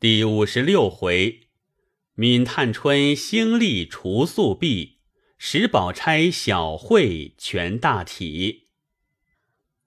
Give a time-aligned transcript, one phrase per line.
[0.00, 1.48] 第五十六回，
[2.14, 5.00] 闵探春兴利除宿弊，
[5.36, 8.68] 史宝钗小会全大体。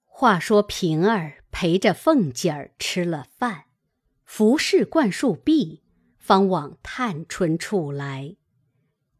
[0.04, 3.64] 话说平儿陪着凤姐儿吃了饭，
[4.24, 5.82] 服侍灌树毕，
[6.16, 8.36] 方往探春处来。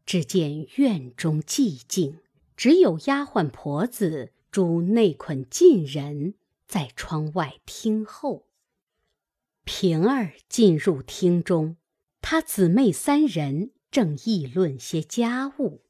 [0.05, 2.19] 只见院中寂静，
[2.55, 6.35] 只有丫鬟婆子诸内捆近人
[6.65, 8.47] 在窗外听候。
[9.65, 11.77] 平儿进入厅中，
[12.21, 15.83] 她姊妹三人正议论些家务，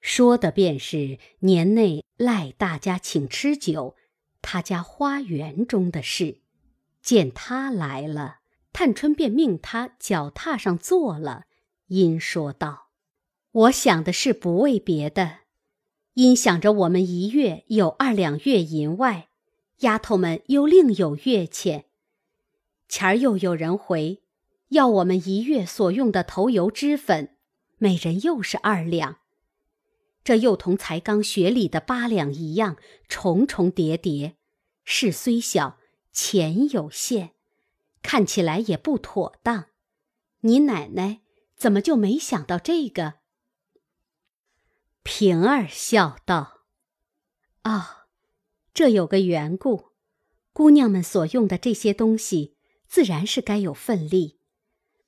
[0.00, 3.96] 说的便是年内赖大家请吃酒，
[4.42, 6.42] 他家花园中的事。
[7.00, 8.40] 见他来了，
[8.72, 11.44] 探春便命他脚踏上坐了，
[11.86, 12.90] 因说道
[13.50, 15.38] ：“我想的是不为别的，
[16.12, 19.30] 因想着我们一月有二两月银外，
[19.78, 21.86] 丫头们又另有月钱。”
[22.90, 24.20] 前儿又有人回，
[24.70, 27.36] 要我们一月所用的头油脂粉，
[27.78, 29.20] 每人又是二两。
[30.24, 32.76] 这又同才刚学里的八两一样，
[33.08, 34.36] 重重叠叠。
[34.82, 35.78] 事虽小，
[36.12, 37.30] 钱有限，
[38.02, 39.66] 看起来也不妥当。
[40.40, 41.20] 你奶奶
[41.56, 43.20] 怎么就没想到这个？
[45.04, 46.62] 平儿笑道
[47.62, 48.08] ：“哦，
[48.74, 49.90] 这有个缘故，
[50.52, 52.56] 姑娘们所用的这些东西。”
[52.90, 54.38] 自然是该有份力，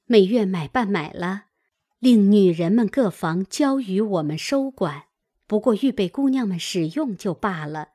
[0.07, 1.47] 每月买办买了，
[1.99, 5.07] 令女人们各房交与我们收管，
[5.49, 7.95] 不过预备姑娘们使用就罢了，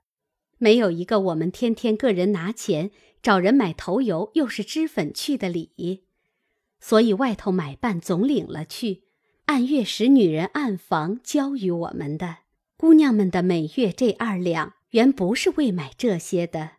[0.58, 6.04] 没有一个我们天天个人拿钱找人买头油又是脂粉去的理，
[6.82, 9.04] 所以外头买办总领了去，
[9.46, 12.40] 按月使女人按房交与我们的。
[12.76, 16.72] 姑娘们的每月这二两，原不是为买这些的，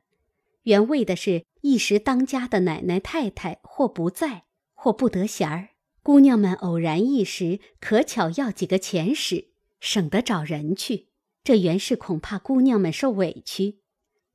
[0.65, 1.48] 原为的是。
[1.61, 5.71] 一时当家的奶奶太太或不在，或不得闲儿，
[6.03, 9.49] 姑娘们偶然一时可巧要几个钱使，
[9.81, 11.09] 省得找人去。
[11.43, 13.81] 这原是恐怕姑娘们受委屈。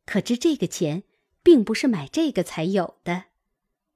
[0.05, 1.03] 可知这个钱
[1.41, 3.25] 并不是买这个才有的。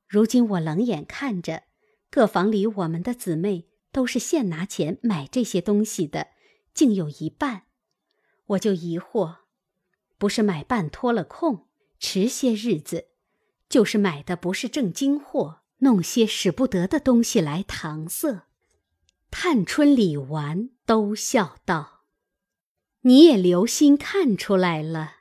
[0.08, 1.64] 如今我冷眼看着，
[2.10, 6.28] 各房里我们的姊妹都是现拿钱买这些东西的，
[6.74, 7.64] 竟有一半，
[8.46, 9.40] 我就疑惑，
[10.18, 11.68] 不是买办拖了空，
[12.00, 13.10] 迟些日子。
[13.70, 18.44] 就是买的不是正经货，弄些使不得的东西来搪塞。
[19.30, 22.04] 探春李纨，都笑道
[23.04, 25.18] ：“你也留心看出来了，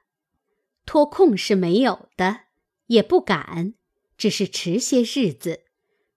[0.85, 2.43] 脱空是没有的，
[2.87, 3.75] 也不敢，
[4.17, 5.65] 只是迟些日子，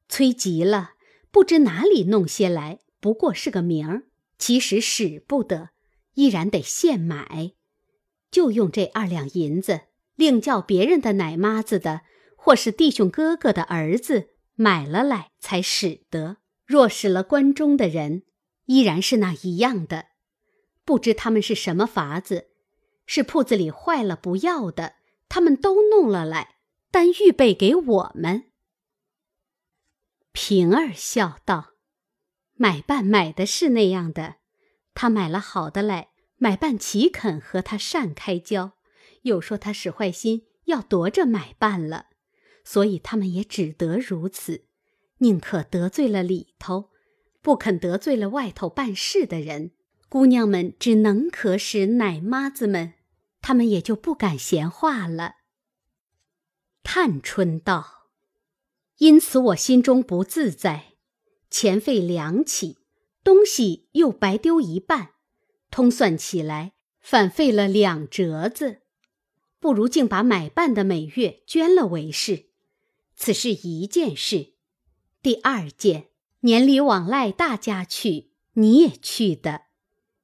[0.07, 0.91] 催急了，
[1.31, 4.03] 不知哪里弄些来，不过是个名儿，
[4.38, 5.72] 其实使不得，
[6.13, 7.53] 依然得现买，
[8.29, 9.81] 就用这二两银子，
[10.16, 12.01] 另叫别人的奶妈子的。”
[12.41, 18.23] 或是弟兄哥哥的儿子买了来才使得，若使了关中的人，
[18.66, 20.05] 依然是那一样的。
[20.85, 22.47] 不知他们是什么法子，
[23.05, 24.95] 是铺子里坏了不要的，
[25.27, 26.55] 他们都弄了来，
[26.89, 28.45] 但预备给我们。
[30.31, 31.73] 平儿笑道
[32.56, 34.38] ：“买办买的是那样的，
[34.94, 38.71] 他买了好的来，买办岂肯和他善开交？
[39.23, 42.06] 又说他使坏心要夺着买办了。”
[42.64, 44.66] 所以他们也只得如此，
[45.20, 46.90] 宁可得罪了里头，
[47.42, 49.72] 不肯得罪了外头办事的人。
[50.08, 52.96] 姑娘们只能可使奶妈子们，
[53.42, 55.36] 他们也就不敢闲话了。
[56.81, 58.08] 探春道
[58.98, 60.94] ：“因此我心中不自在，
[61.52, 62.80] 钱费两起，
[63.24, 65.12] 东西又白丢一半，
[65.69, 68.81] 通算起来反费了两折子，
[69.59, 72.49] 不如竟把买办的每月捐了为是。”
[73.22, 74.53] 此是一件事，
[75.22, 76.07] 第二件，
[76.40, 79.63] 年里往赖大家去，你也去的。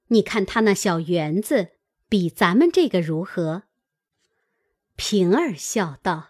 [0.08, 1.72] 你看他那小园子，
[2.08, 3.64] 比咱们这个如何？
[4.96, 6.30] 平儿笑道：“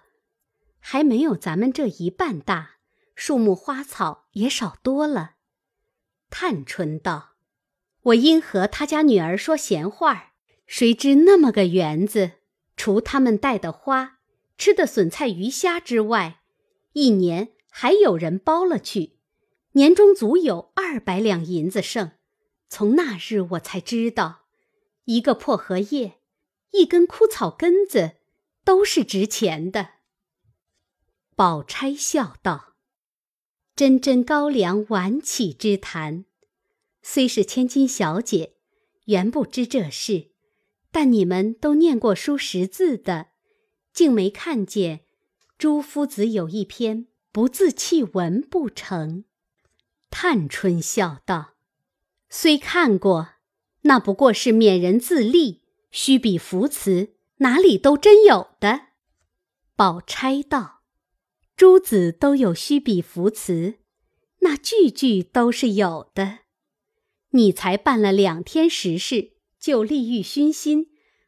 [0.82, 2.78] 还没有咱们这一半大，
[3.14, 5.36] 树木花草也少多了。”
[6.32, 7.36] 探春道
[8.02, 10.34] ：“我因和他家女儿说闲话，
[10.66, 12.32] 谁知那么个园子，
[12.76, 14.18] 除他们带的花、
[14.58, 16.40] 吃的笋菜鱼虾之外。”
[16.96, 19.18] 一年还有人包了去，
[19.74, 22.14] 年中足有二百两银子剩。
[22.70, 24.46] 从那日我才知道，
[25.04, 26.22] 一个破荷叶，
[26.72, 28.14] 一根枯草根子，
[28.64, 29.90] 都是值钱的。
[31.36, 32.76] 宝钗笑道
[33.76, 36.24] ：“真真高粱晚起之谈，
[37.02, 38.56] 虽是千金小姐，
[39.08, 40.32] 原不知这事，
[40.94, 43.32] 但你们都念过书识字的，
[43.92, 45.02] 竟没看见。”
[45.58, 49.26] 朱夫子有一篇《不自弃文不成？”
[50.12, 51.56] 探春笑道
[52.30, 53.30] ：“虽看过，
[53.82, 58.88] 那不过是勉人自立，虚笔浮词，哪里都真有的。”
[59.76, 60.82] 宝钗道
[61.56, 63.80] ：“诸子都有虚笔浮词，
[64.40, 66.40] 那句句都是有的。
[67.32, 70.88] 你才办了两天实事，就利欲熏心，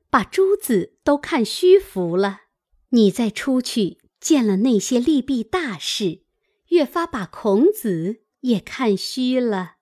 [0.09, 2.43] 把诸子都看虚浮了。
[2.91, 3.97] 你再出去
[4.27, 6.23] 见了那些利弊大事，
[6.67, 9.77] 越发把孔子。”也看虚了。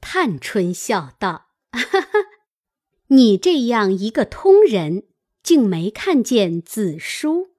[0.00, 2.10] 探春笑道：“哈哈，
[3.06, 5.04] 你这样一个通人，
[5.42, 7.54] 竟没看见子书。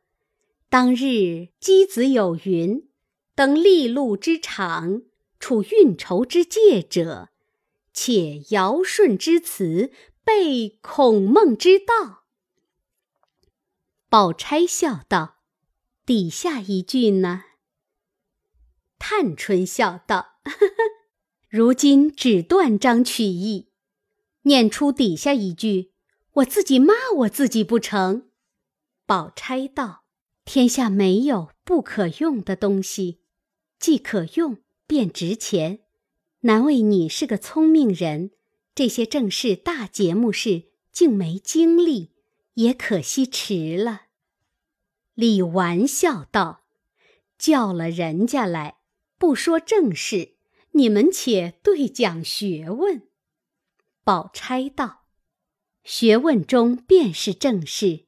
[0.70, 2.90] 当日箕子有云
[3.36, 5.02] ：‘登利禄之场，
[5.40, 7.30] 处运筹之界者，
[7.94, 9.92] 且尧舜之辞，
[10.24, 12.24] 备孔孟之道。’”
[14.10, 15.36] 宝钗笑道
[16.10, 17.44] ：“底下一句呢？”
[18.98, 20.74] 探春笑道：“呵呵，
[21.48, 23.68] 如今只断章取义，
[24.42, 25.92] 念出底下一句，
[26.32, 28.32] 我自己骂我自己不成？”
[29.06, 30.06] 宝钗道
[30.46, 33.22] ：“天下没有不可用的东西，
[33.78, 34.58] 既可用
[34.88, 35.82] 便值钱。
[36.40, 38.32] 难为你是个聪明人，
[38.74, 42.16] 这些正事大节目事竟没经历，
[42.56, 44.06] 也可惜迟了。”
[45.20, 46.64] 李纨笑道
[47.38, 48.78] ：“叫了人家来。”
[49.20, 50.36] 不说正事，
[50.72, 53.02] 你们且对讲学问。
[54.06, 55.02] 宝钗道
[55.84, 58.06] ：“学问中便是正事，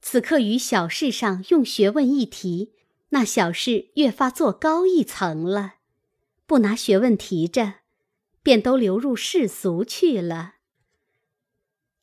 [0.00, 2.72] 此刻于小事上用学问一提，
[3.08, 5.78] 那小事越发做高一层了。
[6.46, 7.78] 不拿学问提着，
[8.44, 10.54] 便都流入世俗去了。”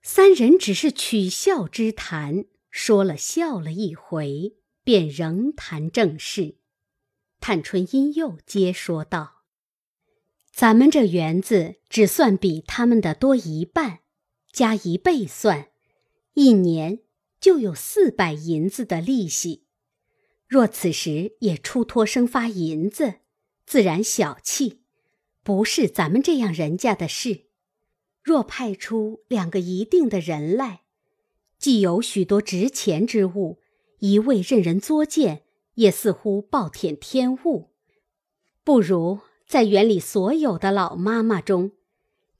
[0.03, 6.55] 三人只是取笑之谈，说了笑了一回，便仍谈正事。
[7.39, 9.43] 探春、因又接说道
[10.51, 13.99] ：“咱们这园子只算比他们的多一半，
[14.51, 15.69] 加一倍算，
[16.33, 16.99] 一年
[17.39, 19.65] 就有四百银子的利息。
[20.47, 23.15] 若此时也出托生发银子，
[23.65, 24.81] 自然小气，
[25.43, 27.47] 不是咱们这样人家的事。
[28.21, 30.80] 若派出两个一定的人来，
[31.61, 33.59] 既有许多值钱之物，
[33.99, 35.43] 一味任人作践。”
[35.75, 37.71] 也似乎暴殄天物，
[38.61, 41.71] 不如在园里所有的老妈妈中，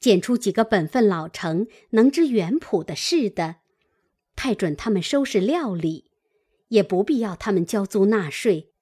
[0.01, 3.56] 拣出几个本分老成、能知园圃的事的，
[4.35, 6.12] 派准他们收拾料理，
[6.67, 8.74] 也不必要他们交租纳税，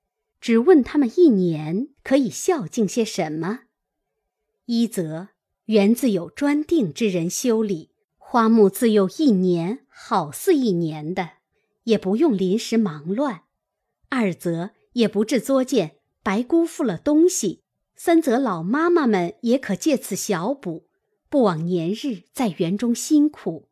[0.42, 3.62] 只问他们一年可以孝敬些什么。
[4.66, 5.30] 一则
[5.66, 11.32] 园子有专定之人修理，花木自有一年好似一年的，
[11.84, 13.44] 也不用临时忙乱。
[14.08, 17.62] 二则也不致作践，白辜负了东西；
[17.96, 20.88] 三则老妈妈们也可借此小补，
[21.30, 23.68] 不枉年日在园中辛苦；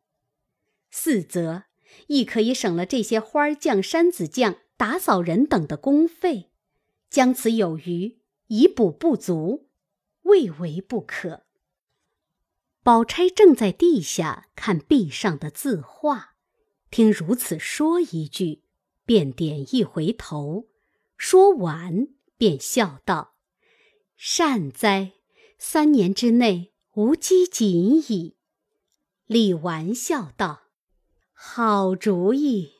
[0.90, 1.64] 四则
[2.06, 6.50] 亦可以省了这些花匠、山子匠、打扫人等的工费，
[7.10, 9.66] 将此有余以补不足，
[10.22, 11.47] 未为不可。
[12.88, 16.36] 宝钗正在地下看壁上的字画，
[16.90, 18.62] 听如此说一句。
[19.04, 20.68] 便点一回头，
[21.14, 22.08] 说完
[22.38, 23.34] 便笑道
[24.16, 25.12] ：“善哉，
[25.58, 28.38] 三年之内无饥馑矣。”
[29.28, 30.68] 李纨笑道
[31.34, 32.72] ：“好主意，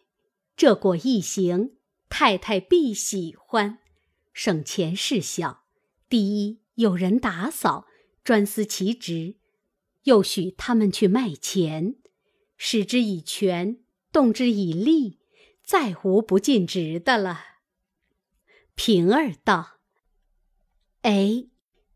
[0.56, 1.76] 这果一行，
[2.08, 3.80] 太太必喜欢。
[4.32, 5.64] 省钱事小，
[6.08, 7.86] 第一有人打扫，
[8.24, 9.37] 专司其职；
[10.08, 11.94] 又许他们去卖钱，
[12.56, 13.78] 使之以权，
[14.10, 15.20] 动之以利。”
[15.68, 17.58] 再无不尽职的了。
[18.74, 19.80] 平儿道
[21.02, 21.48] ：“哎，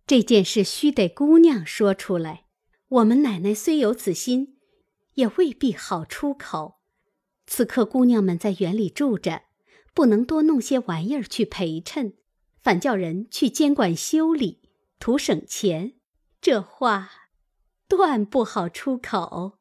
[0.07, 2.45] 这件事须得姑娘说出来。
[2.89, 4.59] 我们奶奶虽有此心，
[5.15, 6.83] 也未必好出口。
[7.47, 9.45] 此刻姑娘们在园里住着，
[9.95, 12.13] 不能多弄些玩意儿去陪衬，
[12.61, 14.61] 反叫人去监管修理，
[14.99, 15.95] 图省钱。
[16.43, 17.11] 这话
[17.97, 19.59] 断不好出口。”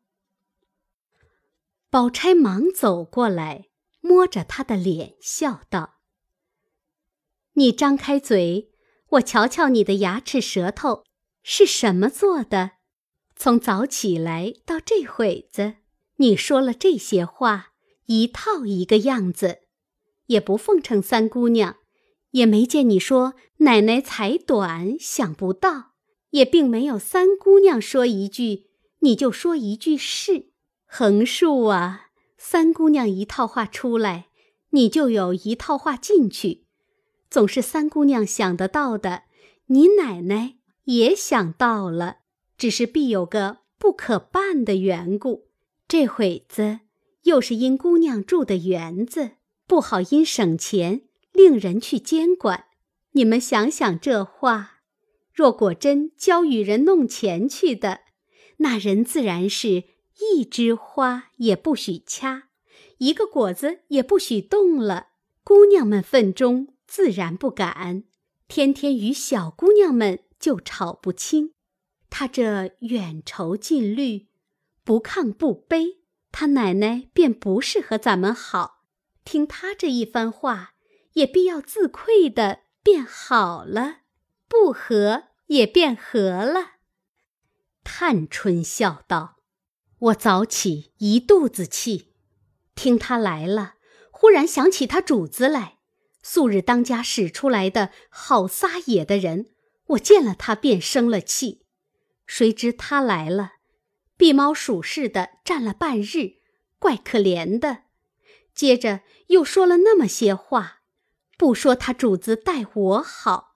[1.91, 3.67] 宝钗忙走过来。
[4.03, 5.99] 摸着他的脸，笑道
[7.53, 8.71] ：“你张开嘴，
[9.09, 11.03] 我瞧瞧你的牙齿舌头
[11.43, 12.71] 是什么做的。
[13.35, 15.75] 从早起来到这会子，
[16.15, 17.73] 你说了这些话，
[18.07, 19.59] 一套一个样子，
[20.25, 21.77] 也不奉承三姑娘，
[22.31, 25.90] 也没见你说奶奶才短，想不到，
[26.31, 28.67] 也并没有三姑娘说一句，
[28.99, 30.47] 你就说一句是，
[30.85, 32.07] 横竖啊。”
[32.43, 34.29] 三姑娘一套话出来，
[34.71, 36.65] 你就有一套话进去，
[37.29, 39.23] 总是三姑娘想得到的，
[39.67, 42.17] 你奶奶也想到了，
[42.57, 45.49] 只是必有个不可办的缘故。
[45.87, 46.79] 这会子
[47.23, 49.33] 又是因姑娘住的园子
[49.67, 52.65] 不好，因省钱令人去监管。
[53.11, 54.70] 你们想想这话，
[55.33, 58.01] 若果真交与人弄钱去的，
[58.57, 59.85] 那人自然是
[60.19, 62.49] 一枝花也不许掐，
[62.97, 65.07] 一个果子也不许动了。
[65.43, 66.69] 姑娘们份中。
[66.93, 68.03] 自然不敢，
[68.49, 71.53] 天天与小姑娘们就吵不清。
[72.09, 74.27] 他这远愁近虑，
[74.83, 75.99] 不亢不卑，
[76.33, 78.83] 他奶奶便不是和咱们好。
[79.23, 80.73] 听他这一番话，
[81.13, 83.99] 也必要自愧的变好了，
[84.51, 86.71] 不和也变和了。
[87.85, 89.37] 探春笑道
[89.97, 92.11] ：“我早起一肚子气，
[92.75, 93.75] 听他来了，
[94.11, 95.77] 忽然想起他主子来。”
[96.21, 99.51] 素日当家使出来的好撒野的人，
[99.87, 101.65] 我见了他便生了气。
[102.27, 103.53] 谁知他来了，
[104.17, 106.41] 闭猫鼠似的站了半日，
[106.77, 107.83] 怪可怜的。
[108.53, 110.81] 接着又说了那么些话，
[111.37, 113.50] 不说他主子待我好，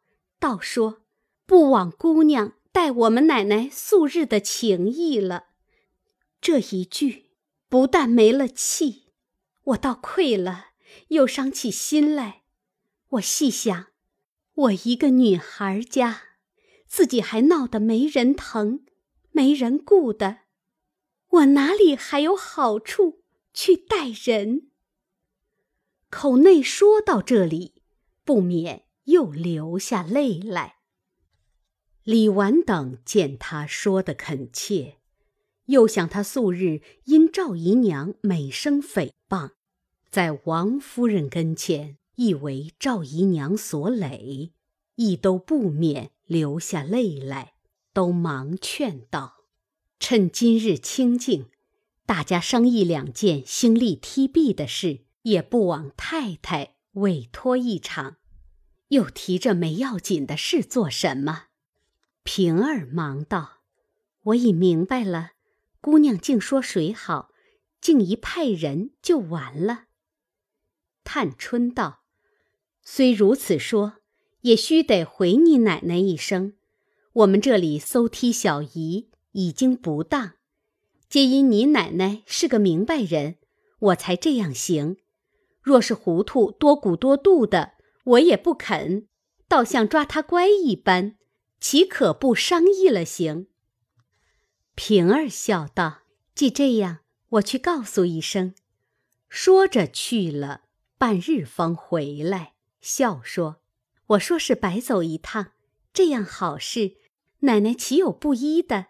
[0.45, 1.01] 倒说
[1.47, 5.45] 不枉姑娘待我们奶奶素日的情谊了。
[6.39, 7.31] 这一句
[7.67, 9.05] 不但没了气，
[9.63, 10.67] 我倒愧了，
[11.07, 12.43] 又伤起心来。
[13.07, 13.87] 我细想，
[14.53, 16.21] 我一个女孩家，
[16.85, 18.85] 自己还闹得没人疼、
[19.31, 20.41] 没人顾的，
[21.27, 24.69] 我哪里还有好处去待人？
[26.11, 27.81] 口内说到这里，
[28.23, 30.75] 不免又流下泪来。
[32.03, 34.97] 李纨等见他说的恳切，
[35.65, 39.51] 又想他素日因赵姨娘美声诽谤，
[40.11, 41.97] 在王夫人跟前。
[42.17, 44.53] 亦为赵姨娘所累，
[44.95, 47.55] 亦都不免流下泪来，
[47.91, 49.33] 都忙劝道
[49.99, 51.47] ：“趁今日清静，
[52.05, 58.15] 大家商议两件兴利梯壁的事，也不枉太太委托一场。
[58.95, 61.45] 又提着没要紧的事做什么？”
[62.23, 63.59] 平儿忙道
[64.23, 65.33] ：“我已明白了，
[65.79, 67.29] 姑娘竟说谁好，
[67.79, 69.85] 竟一派人就完了。”
[71.05, 72.01] 探春道。
[72.81, 73.97] 虽如此说，
[74.41, 76.53] 也须得回你奶奶一声。
[77.13, 80.33] 我们这里搜梯小姨已经不当，
[81.07, 83.37] 皆因你奶奶是个明白人，
[83.79, 84.97] 我才这样行。
[85.61, 87.74] 若是糊涂多骨多度的，
[88.05, 89.07] 我也不肯，
[89.47, 91.17] 倒像抓他乖一般，
[91.59, 93.47] 岂可不商议了行？
[94.75, 98.53] 平儿笑道：“既这样，我去告诉一声。”
[99.27, 100.63] 说着去了，
[100.97, 102.53] 半日方回来。
[102.81, 103.61] 笑说
[104.07, 105.53] ：“我说是白走一趟，
[105.91, 106.97] 这样好事，
[107.39, 108.87] 奶奶岂有不依的？”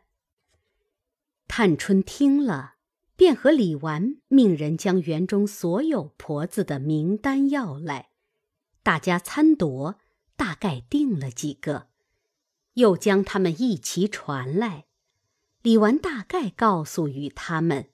[1.48, 2.76] 探春听了，
[3.16, 8.10] 便和李纨命人将园中所有婆子的名单要来，
[8.86, 9.96] 大家参夺，
[10.38, 11.88] 大概定了几个，
[12.76, 14.86] 又将他们一齐传来。
[15.64, 17.88] 李纨大概告诉与他们，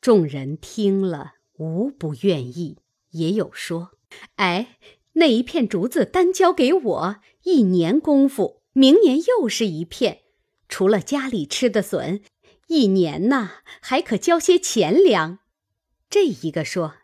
[0.00, 2.78] 众人听了，无不愿意，
[3.10, 3.90] 也有说
[4.36, 4.78] ：“哎。”
[5.14, 10.22] 那一片竹子单交给我，一年功夫，明年又是一片。
[10.70, 12.22] 除了家里吃的笋，
[12.68, 15.40] 一年呐还可交些钱粮。
[16.08, 16.94] 这一个说，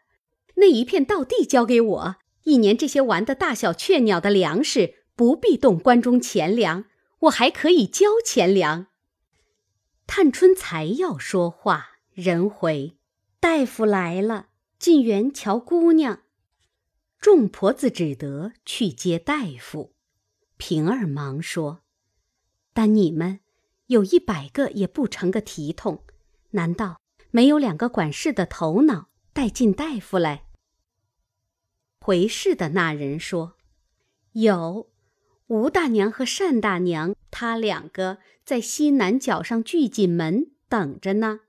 [0.55, 6.85] 那一片稻地交给我，一年这些玩的大小雀鸟的粮食不必动关中钱粮，
[7.23, 8.87] 我还可以交钱粮。
[10.07, 12.97] 探春才要说话，人回，
[13.41, 14.47] 大夫来了，
[14.79, 16.21] 进园瞧姑娘。
[17.19, 19.93] 众婆子只得去接大夫，
[20.57, 21.81] 平儿忙说
[22.73, 23.41] ：“但你们
[23.87, 26.05] 有一百个也不成个体统，
[26.51, 27.01] 难道
[27.33, 30.45] 没有两个管事的头脑带进大夫来？”
[32.07, 33.57] 回事的那人说
[34.31, 34.93] ：“有，
[35.49, 41.41] 吴大娘和单大娘，他两个在西南角上聚锦门等着呢。”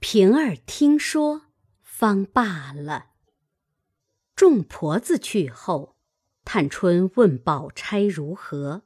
[0.00, 1.46] 平儿听说，
[1.80, 3.12] 方罢了。
[4.36, 5.96] 众婆子去后，
[6.44, 8.82] 探春问宝钗如何，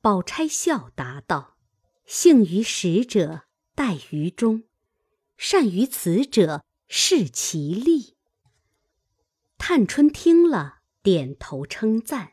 [0.00, 1.56] 宝钗笑答道
[2.04, 3.42] ：“幸于使者，
[3.76, 4.64] 待于忠；
[5.36, 8.16] 善于此者，是其利。”
[9.58, 12.32] 探春听了，点头称赞，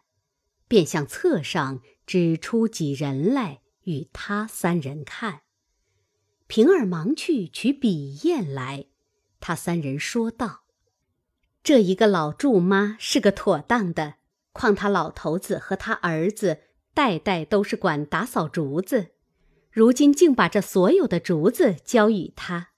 [0.67, 5.41] 便向册上指出几人来与他三人看。
[6.47, 8.85] 平儿忙去取笔砚来，
[9.41, 10.61] 他三人说道。
[11.63, 14.15] 这一个老祝妈是个妥当的，
[14.53, 16.59] 况他老头子和他儿子
[16.93, 19.13] 代代都是管打扫竹子，
[19.71, 22.69] 如今竟把这所有的竹子交与他。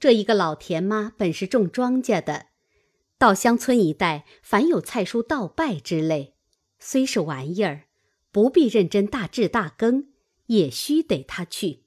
[0.00, 2.46] 这一个老田妈本是种庄稼的，
[3.20, 6.36] 到乡村一带，凡有菜蔬稻稗之类，
[6.78, 7.84] 虽是玩意儿，
[8.32, 10.08] 不必认真大治大耕，
[10.46, 11.82] 也须得他去，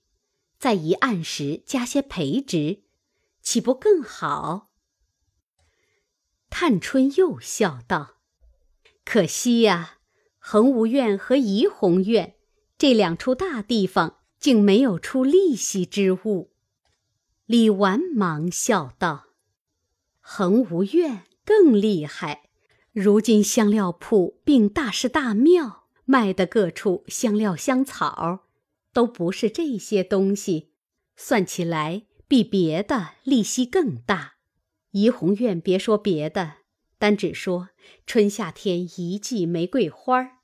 [0.59, 2.83] 在一按时加些培植，
[3.41, 4.69] 岂不更好？
[6.51, 8.17] 探春又笑道。
[9.03, 9.97] 可惜呀，
[10.37, 12.35] 恒芜院和怡红院
[12.77, 16.51] 这两处大地方，竟没有出利息之物。
[17.47, 19.29] 李纨忙笑道
[20.25, 22.43] ：“恒无院更厉害，
[22.93, 28.45] 如今香料铺并大寺大庙卖的各处香料香草，
[28.93, 30.71] 都不是这些东西，
[31.17, 34.35] 算起来比别的利息更大。
[34.91, 36.53] 怡红院别说别的。”
[36.97, 37.69] 单只说
[38.07, 40.39] 春夏天一季玫瑰花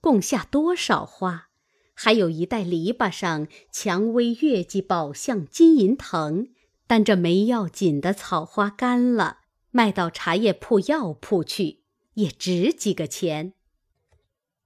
[0.00, 1.50] 共下多少花？
[1.94, 6.48] 还有一袋篱笆上蔷薇、月季、宝相、金银藤，
[6.90, 13.54] 但这没要紧的草花干了，卖到茶叶铺、药铺去，也值几个钱。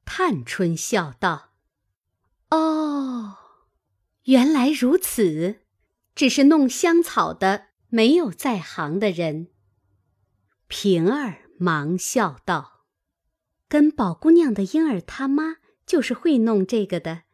[0.06, 1.50] 探春笑道
[2.48, 3.36] ：“哦，
[4.22, 5.66] 原来如此，
[6.14, 9.48] 只是弄香草的没有在行的人。”
[10.66, 12.86] 平儿忙笑道
[13.68, 17.24] ：“跟宝姑娘的婴儿他妈就是会弄这个的。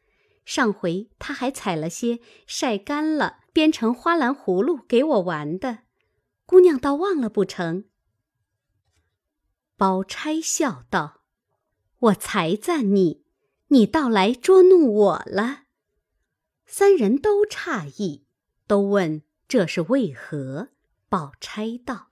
[0.45, 5.81] 上回他还采了些晒干了，编成花篮葫芦给我玩的。
[6.47, 7.85] 姑娘倒忘了不成？”
[9.77, 11.23] 宝钗笑道
[11.99, 13.25] ：“我才赞你，
[13.69, 15.63] 你倒来捉弄我了。”
[16.67, 18.27] 三人都诧异，
[18.67, 20.69] 都问这是为何。
[21.09, 22.11] 宝钗道。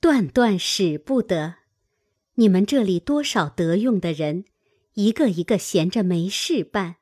[0.00, 1.56] 断断使不得！
[2.34, 4.44] 你们这里多少得用的人，
[4.94, 6.96] 一个一个闲着没事办。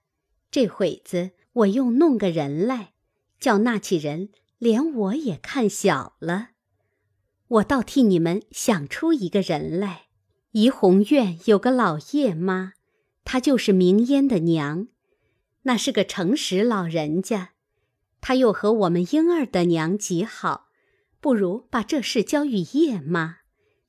[0.51, 2.95] 这会子我又弄个人来，
[3.39, 6.51] 叫那起人连我也看小了。
[7.49, 10.07] 我倒替你们想出一个人来。
[10.53, 12.73] 怡红院有个老叶妈，
[13.25, 14.89] 她就是明烟的娘，
[15.63, 17.51] 那是个诚实老人家。
[18.21, 20.69] 她又和我们英儿的娘极好。
[21.21, 23.39] 不如把这事交与叶妈，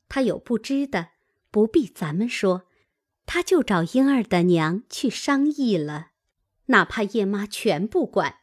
[0.07, 1.09] 她有不知的，
[1.49, 2.63] 不必咱们说，
[3.25, 6.07] 她就找婴儿的娘去商议了。
[6.65, 8.38] 哪怕叶妈全不管，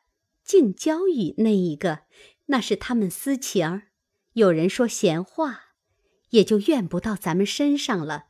[0.47, 2.05] 竟交与那一个，
[2.47, 3.89] 那是他们私情儿。
[4.35, 5.75] 有人说闲话，
[6.31, 8.29] 也就怨不到咱们身上了。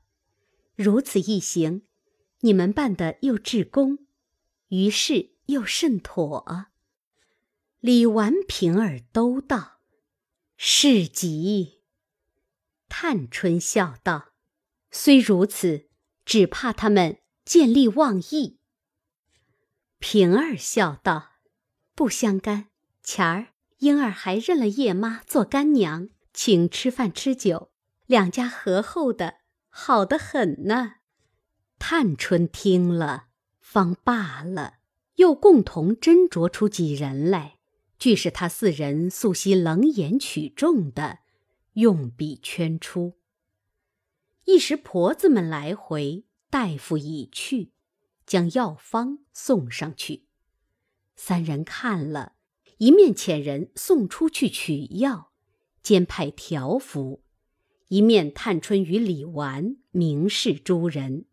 [0.74, 1.82] 如此一行，
[2.40, 3.98] 你们办的又至公，
[4.68, 6.68] 于是又甚妥。
[7.80, 9.80] 李纨、平儿都道。
[10.56, 11.82] 是极。
[12.88, 14.32] 探春笑道
[14.90, 15.88] ：“虽如此，
[16.24, 18.58] 只怕他们见利忘义。”
[19.98, 21.32] 平儿笑道
[21.96, 22.68] ：“不相干。
[23.02, 27.70] 前儿婴儿还认了叶妈做干娘，请吃饭吃酒，
[28.06, 30.96] 两家和厚的，好得很呢。”
[31.80, 33.28] 探春听了，
[33.60, 34.74] 方罢了，
[35.16, 37.56] 又共同斟酌出几人来。
[37.98, 41.20] 俱是他四人素习冷眼取众的，
[41.72, 43.14] 用笔圈出。
[44.44, 47.72] 一时婆子们来回，大夫已去，
[48.26, 50.25] 将药方送上去。
[51.16, 52.34] 三人看了，
[52.78, 55.32] 一面遣人送出去取药，
[55.82, 57.22] 兼派条幅；
[57.88, 61.24] 一面探春与李纨明示诸人：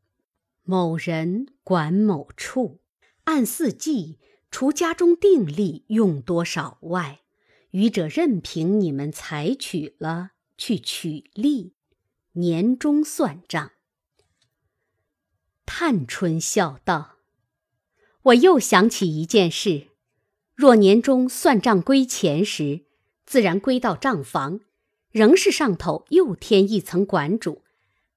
[0.63, 2.81] 某人管某处，
[3.25, 4.19] 按四季。
[4.51, 7.21] 除家中定例用多少外，
[7.71, 11.73] 余者任凭你们采取了去取利，
[12.33, 13.71] 年终算账。
[15.65, 17.12] 探春笑道
[18.23, 19.87] ：“我又想起一件事，
[20.55, 22.85] 若年终算账归钱时，
[23.25, 24.61] 自然归到账房，
[25.11, 27.63] 仍是上头又添一层管主，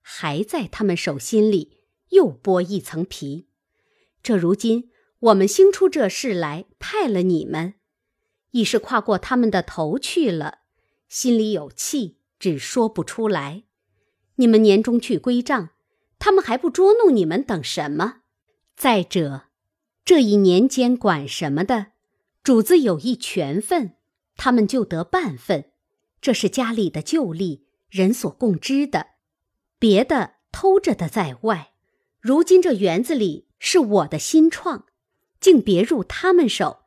[0.01, 1.79] 还在他们手心里
[2.11, 3.49] 又剥一层皮。
[4.23, 4.91] 这如今。”
[5.21, 7.75] 我们兴出这事来，派了你们，
[8.51, 10.59] 已是跨过他们的头去了，
[11.09, 13.65] 心里有气，只说不出来。
[14.35, 15.71] 你们年终去归账，
[16.19, 18.17] 他们还不捉弄你们，等什么？
[18.77, 19.46] 再者，
[20.07, 21.89] 这一年间管什么的，
[22.45, 23.97] 主子有一权分，
[24.37, 25.73] 他们就得半份，
[26.21, 29.09] 这是家里的旧例，人所共知的。
[29.81, 31.73] 别的偷着的在外，
[32.21, 34.87] 如今这园子里是我的新创。
[35.41, 36.85] 竟别入他们手，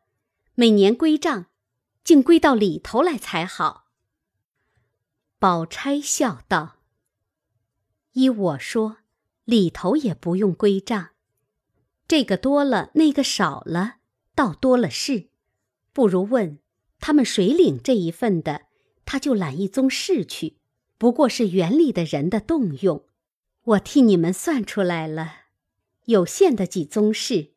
[0.55, 1.47] 每年归账，
[2.05, 3.89] 竟归到里头来才好。
[5.37, 6.77] 宝钗笑道
[8.13, 8.97] ：“依我说，
[9.43, 11.09] 里头也不用归账。
[12.09, 13.97] 这个多了，那个少了，
[14.33, 15.29] 倒多了事。
[15.93, 16.57] 不如问
[16.99, 18.63] 他们谁领这一份的，
[19.05, 20.57] 他就揽一宗事去。
[20.97, 23.05] 不过是园里的人的动用，
[23.63, 25.33] 我替你们算出来了，
[26.05, 27.51] 有限的几宗事，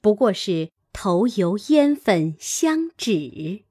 [0.00, 3.64] 不过是头油、烟粉、香纸，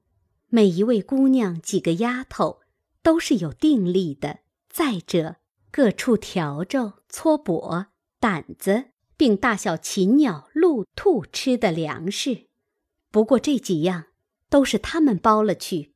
[0.50, 2.60] 每一位姑娘几个丫头，
[3.02, 4.40] 都是有定力的。
[4.70, 5.38] 再者，
[5.72, 7.86] 各处笤帚、搓帛、
[8.20, 8.88] 掸子，
[9.20, 12.48] 并大小禽鸟、鹿、兔吃的粮食，
[13.12, 14.06] 不过这几样
[14.50, 15.94] 都是他们包了去，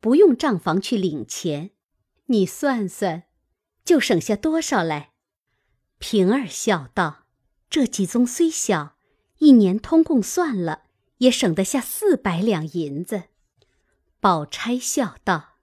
[0.00, 1.70] 不用账房去领钱。
[2.26, 3.28] 你算算，
[3.84, 5.12] 就省下多少来？
[6.00, 7.26] 平儿笑道
[7.70, 8.96] ：“这几宗虽小，
[9.38, 10.86] 一年通共算了，
[11.18, 13.28] 也省得下四百两银子。”
[14.18, 15.58] 宝钗笑道：“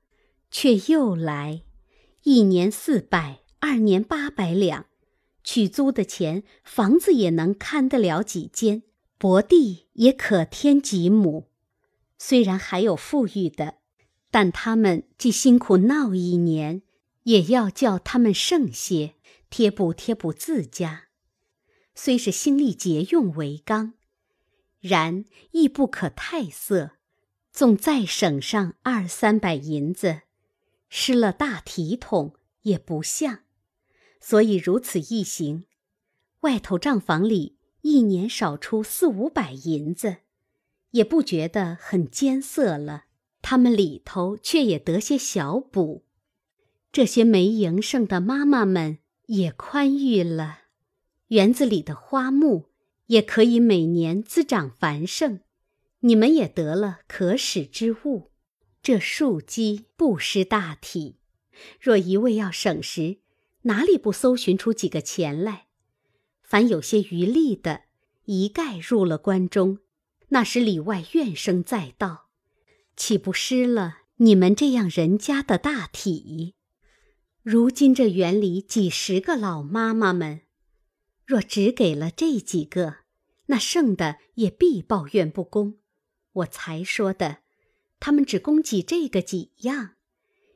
[0.49, 1.63] 却又来，
[2.23, 4.85] 一年四百，二年八百两，
[5.43, 8.83] 取租的钱，房子也能看得了几间，
[9.17, 11.49] 薄地也可添几亩。
[12.17, 13.75] 虽然还有富裕的。”
[14.33, 16.83] 但他们既辛苦闹一年，
[17.23, 19.15] 也要叫他们剩些
[19.49, 21.09] 贴补贴补自家。
[21.95, 23.91] 虽是心力节用为纲，
[24.79, 26.91] 然亦不可太色。
[27.51, 30.21] 纵再省上二三百银子，
[30.87, 33.39] 失了大体统也不像。
[34.21, 35.65] 所以如此一行，
[36.41, 40.17] 外头账房里一年少出四五百银子，
[40.91, 43.05] 也不觉得很艰涩了。
[43.41, 46.05] 他们里头却也得些小补，
[46.91, 50.59] 这些没营生的妈妈们也宽裕了。
[51.29, 52.69] 园子里的花木
[53.07, 55.39] 也可以每年滋长繁盛，
[56.01, 58.29] 你们也得了可使之物。
[58.83, 61.17] 这树基不失大体。
[61.79, 63.17] 若一味要省时，
[63.63, 65.67] 哪里不搜寻出几个钱来？
[66.41, 67.83] 凡有些余力的，
[68.25, 69.79] 一概入了关中，
[70.29, 72.29] 那时里外怨声载道。
[72.95, 76.55] 岂不失了你们这样人家的大体？
[77.41, 80.41] 如今这园里几十个老妈妈们，
[81.25, 82.97] 若只给了这几个，
[83.47, 85.79] 那剩的也必抱怨不公。
[86.33, 87.39] 我才说的，
[87.99, 89.95] 他们只供给这个几样，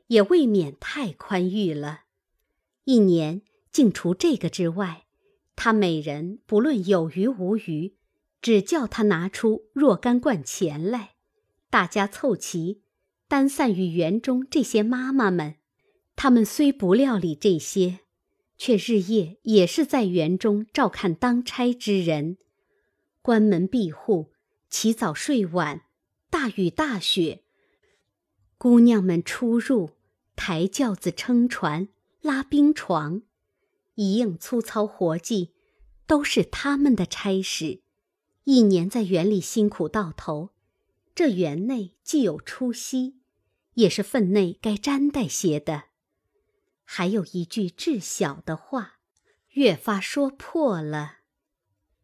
[0.08, 2.05] 也未免太宽裕了。
[2.86, 5.06] 一年竟除这个之外，
[5.56, 7.96] 他每人不论有余无余，
[8.40, 11.16] 只叫他拿出若干贯钱来。
[11.68, 12.82] 大家凑齐，
[13.26, 15.56] 单散于园中这些妈妈们，
[16.14, 17.98] 她们虽不料理这些，
[18.56, 22.38] 却日夜也是在园中照看当差之人，
[23.20, 24.30] 关门闭户，
[24.70, 25.82] 起早睡晚，
[26.30, 27.42] 大雨大雪，
[28.56, 29.90] 姑娘们出入，
[30.36, 31.88] 抬轿子、撑船、
[32.26, 33.22] 拉冰床，
[33.94, 35.54] 一应粗糙活计，
[36.08, 37.82] 都是他们的差事。
[38.42, 40.50] 一年在园里辛苦到头。
[41.14, 43.20] 这园内既有出息，
[43.74, 45.84] 也是分内该沾带些的。
[46.82, 48.98] 还有一句至小的话，
[49.50, 51.18] 越发说破了。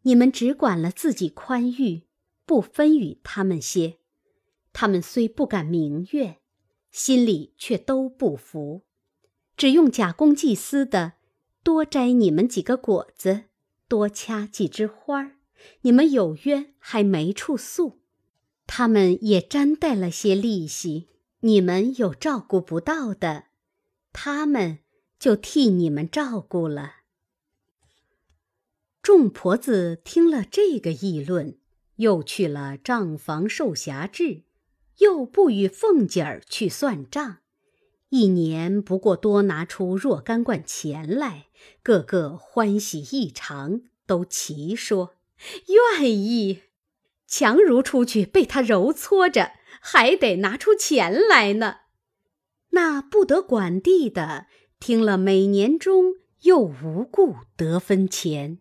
[0.02, 2.06] 你们只管了自己宽裕，
[2.46, 3.98] 不分与他们些。
[4.72, 6.38] 他们虽不敢明怨，
[6.92, 8.84] 心里却都不服。
[9.56, 11.12] 只用假公济私的，
[11.62, 13.44] 多摘你们几个果子，
[13.86, 15.36] 多掐几枝花儿，
[15.82, 18.00] 你们有冤还没处诉。
[18.66, 21.08] 他们也沾带了些利息，
[21.40, 23.46] 你们有照顾不到的，
[24.12, 24.78] 他们
[25.18, 26.94] 就替你们照顾了。
[29.02, 31.58] 众婆子听了这个议论，
[31.96, 34.44] 又去了账房受辖制，
[34.98, 37.41] 又不与凤姐儿去算账，
[38.12, 41.46] 一年不过多拿出若干贯钱来，
[41.82, 45.14] 个个欢喜异常，都齐说
[45.98, 46.60] 愿意。
[47.26, 51.76] 强如出去被他揉搓着，还得拿出钱来呢。
[52.72, 54.46] 那不得管地的
[54.78, 58.58] 听了，每年中又无故得分钱，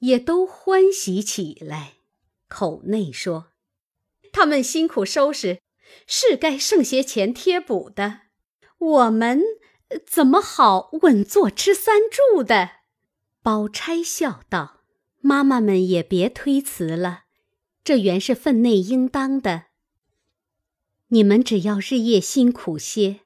[0.00, 1.94] 也都欢喜起来。
[2.48, 3.46] 口内说
[4.30, 5.62] ：“他们辛苦收拾，
[6.06, 8.27] 是该剩些钱贴补的。
[8.78, 9.42] 我们
[10.06, 12.70] 怎么好稳坐吃三住的？”
[13.42, 14.82] 宝钗笑道
[15.20, 17.24] ：“妈妈们也别推辞了。”
[17.82, 19.66] 这原是分内应当的。
[21.08, 23.20] 你们只要日夜辛苦些，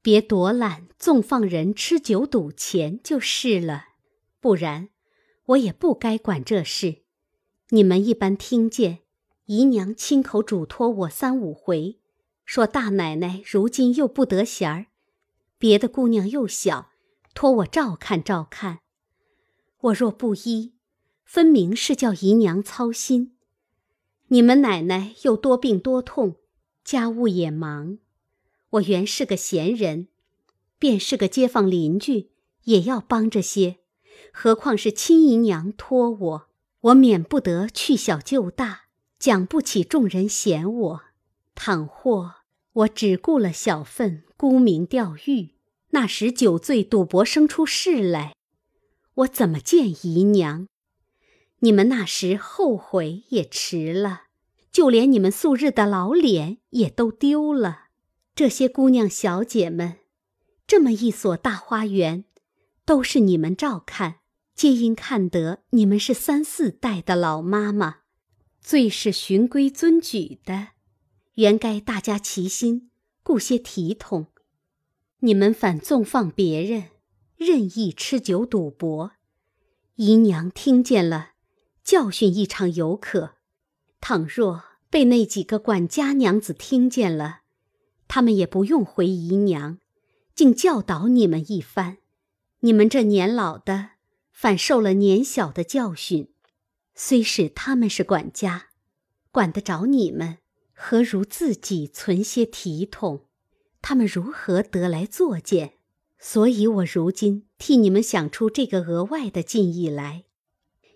[0.00, 3.86] 别躲懒纵放人吃酒赌钱就是了。
[4.38, 4.90] 不然，
[5.46, 7.02] 我也不该管这事。
[7.70, 9.00] 你们一般听见
[9.46, 11.98] 姨娘亲口嘱托我三五回，
[12.46, 14.86] 说大奶奶如今又不得闲儿，
[15.58, 16.90] 别的姑娘又小，
[17.34, 18.78] 托我照看照看。
[19.80, 20.72] 我若不依，
[21.24, 23.36] 分明是叫姨娘操心。
[24.28, 26.36] 你们奶奶又多病多痛，
[26.84, 27.98] 家务也忙。
[28.70, 30.06] 我原是个闲人，
[30.78, 32.30] 便是个街坊邻居，
[32.62, 33.78] 也要帮着些。
[34.32, 36.48] 何况是亲姨娘托我，
[36.80, 38.82] 我免不得去小就大，
[39.18, 41.02] 讲不起众人嫌我。
[41.54, 42.35] 倘或
[42.76, 45.54] 我只顾了小份，沽名钓誉，
[45.90, 48.34] 那时酒醉赌博生出事来，
[49.14, 50.66] 我怎么见姨娘？
[51.60, 54.24] 你们那时后悔也迟了，
[54.70, 57.84] 就连你们素日的老脸也都丢了。
[58.34, 60.00] 这些姑娘小姐们，
[60.66, 62.26] 这么一所大花园，
[62.84, 64.16] 都是你们照看，
[64.54, 68.00] 皆因看得你们是三四代的老妈妈，
[68.60, 70.68] 最是循规遵矩的，
[71.36, 72.90] 原该大家齐心，
[73.22, 74.28] 顾些体统。
[75.18, 76.84] 你们反纵放别人，
[77.36, 79.12] 任意吃酒赌博，
[79.96, 81.32] 姨娘听见了，
[81.84, 83.36] 教训一场尤可；
[84.00, 87.42] 倘若被那几个管家娘子听见了，
[88.08, 89.78] 他们也不用回姨娘，
[90.34, 91.98] 竟教导你们一番。
[92.60, 93.90] 你们这年老的，
[94.32, 96.32] 反受了年小的教训。
[96.94, 98.68] 虽是他们是管家，
[99.30, 100.38] 管得着你们，
[100.78, 103.24] 何如自己存些体统？
[103.80, 105.72] 他们如何得来作践？
[106.18, 110.24] 所以我如今替你们想出这个额外的禁意来，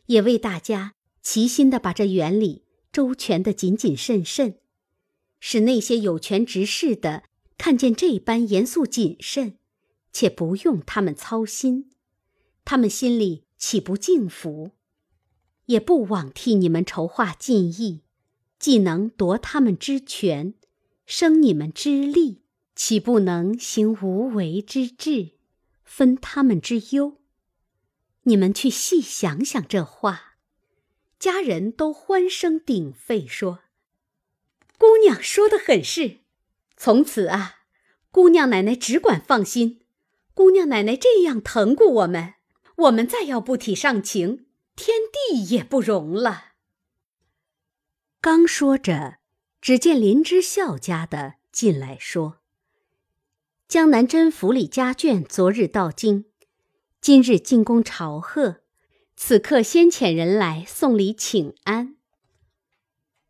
[0.07, 4.59] 也为大家齐心的把这原理周全的谨谨慎慎。
[5.41, 7.25] 使那些有权执事的
[7.57, 9.57] 看见这般严肃谨慎，
[10.13, 11.91] 且不用他们操心，
[12.67, 14.73] 他们心里岂不敬服？
[15.67, 18.03] 也不枉替你们筹划进意，
[18.61, 20.53] 既能夺他们之权，
[21.07, 22.43] 生你们之利，
[22.77, 25.31] 岂不能行无为之治，
[25.83, 27.17] 分他们之忧？
[28.25, 30.35] 你们去细想想这话，
[31.19, 33.61] 家人都欢声鼎沸说。
[34.77, 36.19] 姑娘说的很是，
[36.77, 37.61] 从此啊，
[38.11, 39.81] 姑娘奶奶只管放心。
[40.35, 42.35] 姑娘奶奶这样疼顾我们，
[42.77, 44.45] 我们再要不体上情，
[44.77, 46.50] 天地也不容了。
[48.23, 49.17] 刚说着，
[49.61, 52.39] 只见林之孝家的进来说
[53.67, 56.27] ：“江南甄府里家眷昨日到京，
[57.01, 58.61] 今日进宫朝贺，
[59.17, 61.97] 此刻先遣人来送礼请安。”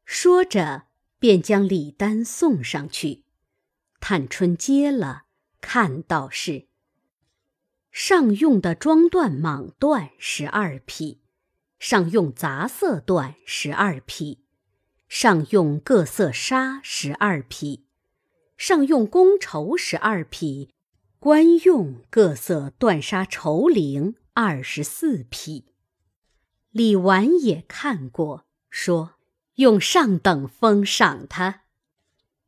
[0.04, 0.86] 说着。
[1.20, 3.24] 便将礼单送上去，
[4.00, 5.24] 探春接了，
[5.60, 6.66] 看到是
[7.92, 11.20] 上用的装缎蟒缎十二匹，
[11.78, 14.39] 上用杂色缎十二匹，
[15.10, 17.84] 上用各色纱十二匹，
[18.56, 20.72] 上用宫绸十二匹，
[21.18, 25.66] 官用各色缎纱绸绫二十四匹。
[26.70, 29.16] 李纨也看过，说。
[29.56, 31.64] 用上等封赏他，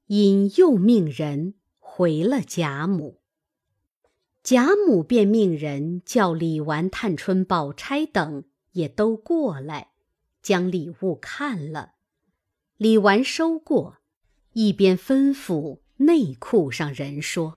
[0.06, 3.20] 因又命人回了贾母。
[4.42, 9.90] 贾母便命人叫李纨、探春、宝钗等也都过来，
[10.40, 11.96] 将礼物看了。
[12.82, 13.98] 李纨收过，
[14.54, 17.56] 一边吩咐内库上人说：“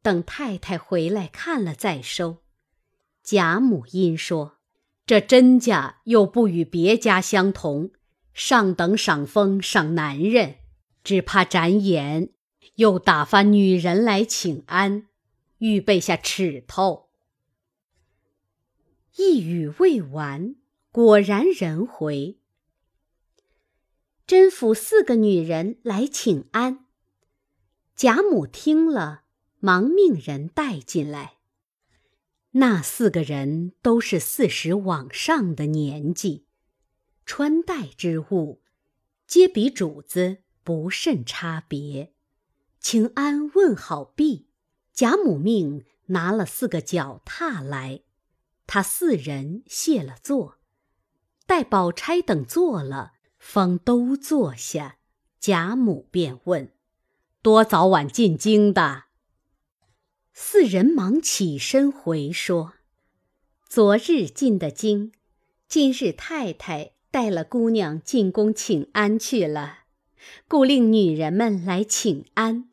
[0.00, 2.44] 等太太回来看了再收。”
[3.20, 4.58] 贾母因说
[5.04, 7.90] ：“这甄家又不与别家相同。”
[8.32, 10.58] 上等赏封赏男人，
[11.02, 12.30] 只怕展眼，
[12.76, 15.08] 又打发女人来请安，
[15.58, 17.08] 预备下尺头。
[19.16, 20.54] 一语未完，
[20.92, 22.36] 果然人回。
[24.30, 26.86] 甄府四个女人来请安，
[27.96, 29.24] 贾母听了，
[29.58, 31.38] 忙命人带进来。
[32.52, 36.46] 那四个人都是四十往上的年纪。
[37.26, 38.62] 穿戴之物，
[39.26, 42.14] 皆比主子不甚差别。
[42.78, 44.46] 请安问好毕，
[44.92, 48.02] 贾母命拿了四个脚踏来，
[48.68, 50.58] 他四人谢了座，
[51.46, 54.98] 待宝钗等坐了，方都坐下。
[55.40, 56.72] 贾母便问
[57.42, 59.06] ：“多早晚进京的？”
[60.32, 62.74] 四人忙起身回说
[63.68, 65.10] ：“昨日进的京，
[65.66, 69.78] 今日太太。”带了姑娘进宫请安去了，
[70.46, 72.70] 故令女人们来请安，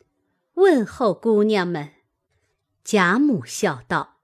[0.53, 1.89] 问候姑娘们。
[2.83, 4.17] 贾母笑道：“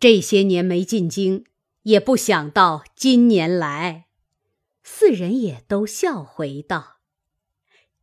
[0.00, 1.44] 这些年没进京，
[1.82, 4.03] 也不想到今年来。”
[4.86, 6.98] 四人也都笑回道：“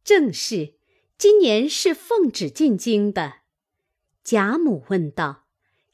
[0.03, 0.79] 正是，
[1.15, 3.41] 今年是奉旨进京的。”
[4.23, 5.45] 贾母问道：“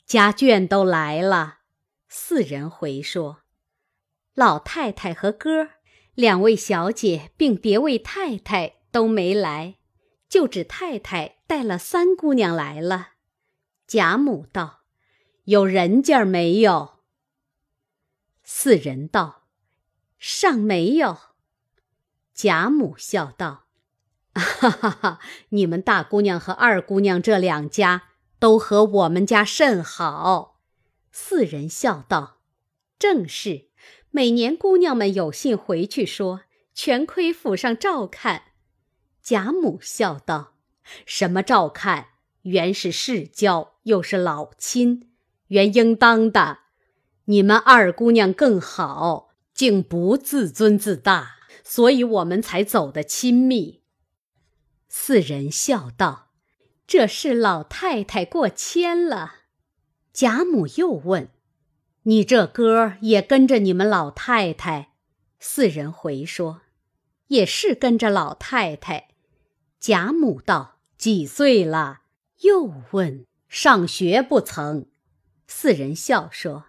[0.07, 1.59] 家眷都来了。
[2.07, 3.41] 四人回说
[4.33, 5.71] ：“老太太和哥
[6.15, 9.75] 两位小姐并别位太太都没来，
[10.29, 13.09] 就只太太带了三姑娘来了。”
[13.85, 14.83] 贾母道
[15.43, 16.99] ：“有人家没有？”
[18.43, 19.36] 四人道
[20.29, 21.17] ：“尚没有。”
[22.35, 23.63] 贾母笑道
[24.35, 25.19] ：“哈哈哈！
[25.49, 30.59] 你们大姑娘和二姑娘这两家都和我们家甚好。”
[31.13, 32.39] 四人笑道
[32.99, 33.69] ：“正是，
[34.11, 36.41] 每年姑娘们有信回去说，
[36.73, 38.43] 全亏府上照看。”
[39.23, 40.55] 贾母笑道
[41.07, 42.09] ：“什么照看？
[42.41, 45.09] 原是世交，又是老亲，
[45.47, 46.59] 原应当的。
[47.25, 49.26] 你们二姑娘更好，
[49.57, 51.33] 竟不自尊自大。”
[51.69, 53.81] 所以我们才走得亲密。
[54.87, 56.31] 四人笑道
[56.87, 59.39] ：“这是老太太过谦了。”
[60.13, 61.29] 贾母又问
[62.03, 64.93] ：“你这哥也跟着你们老太太？”
[65.41, 66.61] 四人回说
[67.27, 69.09] ：“也是跟着老太太。”
[69.77, 72.03] 贾母道：“几岁了？”
[72.43, 74.87] 又问：“上学不曾？”
[75.47, 76.67] 四人笑说：“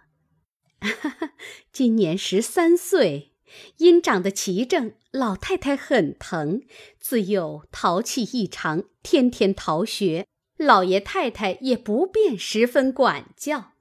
[1.71, 3.27] 今年十三岁。”
[3.77, 6.61] 因长得奇正，老太太很疼，
[6.99, 13.71] 自幼淘气异常，天天逃学，老爷太太也不便十分管教。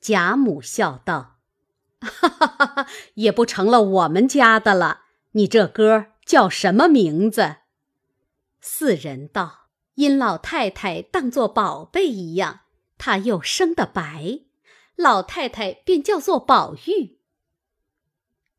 [0.00, 1.36] 贾母笑道
[2.02, 5.02] ：“哈哈哈哈，也不成了我们家的了。
[5.32, 7.58] 你这哥叫什么名字？”
[8.60, 12.62] 四人道：“因老太太当作宝贝一样，
[12.98, 14.40] 他又生得白，
[15.00, 17.18] 老太太便叫做宝玉。”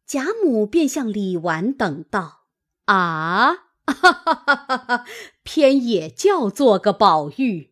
[0.06, 2.46] 贾母便向李纨等道
[2.86, 3.54] ：“啊，
[3.86, 5.06] 哈哈哈哈哈！
[5.44, 7.72] 偏也叫做个宝玉。”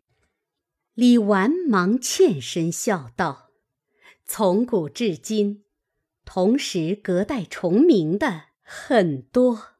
[0.95, 3.49] 李纨忙欠身笑道
[4.25, 5.63] ：“从古至今，
[6.23, 9.71] 同时隔代重名的很多。”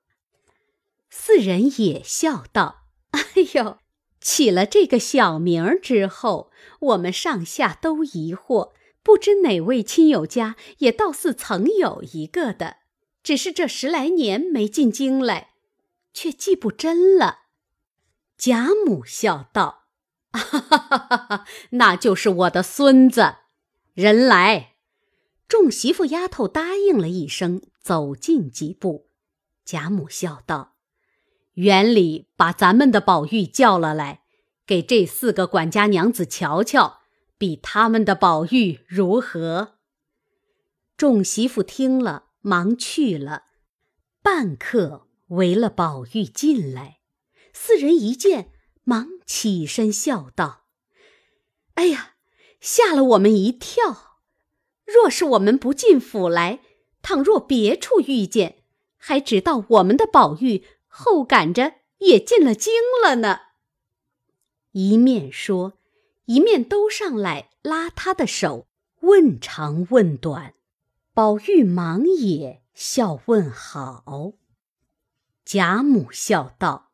[1.10, 3.22] 四人也笑道：“哎
[3.54, 3.80] 呦，
[4.20, 12.78] 起了这个小名儿之后，我们上下都疑惑。”不知哪位亲友家也倒似曾有一个的，
[13.24, 15.52] 只是这十来年没进京来，
[16.14, 17.40] 却记不真了。
[18.38, 19.86] 贾母笑道
[20.32, 23.36] ：“哈哈哈哈，那就是我的孙子。”
[23.96, 24.76] 人来，
[25.48, 29.10] 众媳妇丫头答应了一声，走近几步。
[29.66, 30.76] 贾母笑道
[31.56, 34.24] ：“园里把咱们的宝玉叫了来，
[34.66, 36.99] 给这四个管家娘子瞧瞧。”
[37.40, 39.80] 比他们的宝玉如何？
[40.98, 43.46] 众媳妇听了，忙去了。
[44.22, 47.00] 半刻，围了宝玉进来。
[47.54, 48.52] 四人一见，
[48.84, 50.66] 忙起身笑道
[51.76, 52.16] ：“哎呀，
[52.60, 54.18] 吓了我们一跳！
[54.86, 56.60] 若是我们不进府来，
[57.02, 58.64] 倘若别处遇见，
[58.98, 63.40] 还只道我们的宝玉后赶着也进了京了呢。”
[64.74, 65.79] 一面说。
[66.30, 68.68] 一面都上来拉他的手，
[69.00, 70.54] 问长问短。
[71.12, 74.34] 宝玉忙也笑问好。
[75.44, 76.92] 贾母笑道：“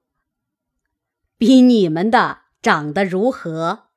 [1.38, 3.90] 比你们的长得如何？”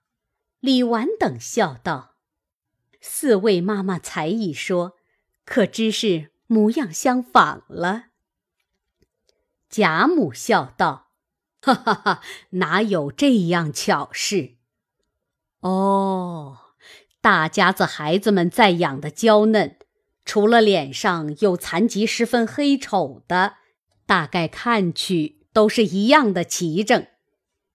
[0.58, 2.16] 李纨等笑道
[3.00, 4.96] ：“四位妈妈才一说，
[5.44, 8.06] 可知是模样相仿了。”
[9.70, 11.12] 贾母笑道
[11.62, 14.56] ：“哈哈哈，哪有这样巧事？”
[15.60, 16.58] 哦，
[17.20, 19.76] 大家子孩子们在养的娇嫩，
[20.24, 23.56] 除了脸上有残疾、十分黑丑的，
[24.06, 27.06] 大概看去都是一样的齐整，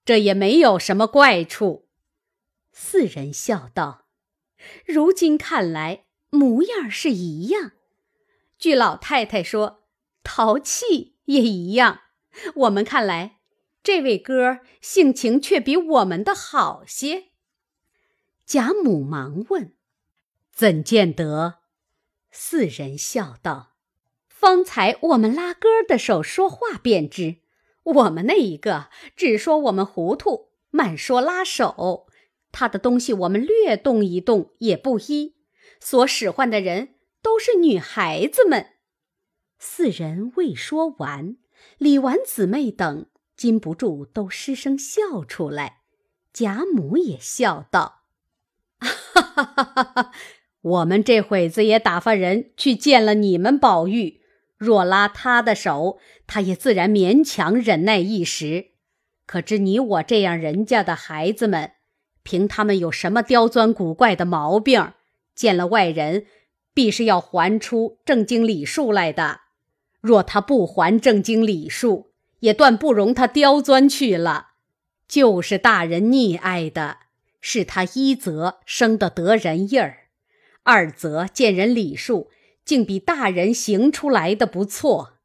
[0.06, 1.90] 这也没有什么怪处。
[2.72, 4.06] 四人笑道
[4.88, 7.74] ：“如今看来，模样是一样。
[8.58, 9.84] 据老太太说，
[10.24, 12.00] 淘气也一样。
[12.56, 13.40] 我们看来，
[13.84, 17.26] 这位哥性情却比我们的好些。”
[18.54, 19.74] 贾母忙问
[20.54, 21.62] ：“怎见得？”
[22.30, 23.72] 四人笑道
[24.30, 27.38] ：“方才我们拉歌的手说话便知。
[27.82, 32.06] 我们那一个只说我们糊涂，满说拉手。
[32.52, 35.34] 他的东西我们略动一动也不依，
[35.80, 36.94] 所使唤的人
[37.24, 38.74] 都是女孩子们。”
[39.58, 41.38] 四人未说完，
[41.80, 45.82] 李纨姊妹等禁不住都失声笑出来。
[46.32, 48.03] 贾母也笑道。
[48.84, 50.12] 哈哈哈哈哈！
[50.62, 54.22] 我们这会子也打发人去见了你们宝玉，
[54.58, 58.68] 若拉他的手，他也自然勉强忍耐一时。
[59.26, 61.72] 可知你我这样人家的孩子们，
[62.24, 64.94] 凭他们有什么刁钻古怪的毛病，
[65.34, 66.26] 见了外人，
[66.74, 69.42] 必是要还出正经礼数来的。
[70.02, 72.12] 若他不还正经礼数，
[72.42, 74.48] 也断不容他刁钻去了。
[75.08, 76.98] 就是大人溺爱的，
[77.46, 80.08] 是他一则生得得人意儿，
[80.64, 82.32] 二则见人礼数
[82.64, 85.20] 竟比大人行出来的不错，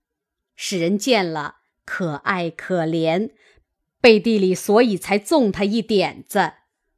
[0.56, 3.30] 使人见了可爱可怜。
[4.00, 6.54] 背地里所以才纵他一点子。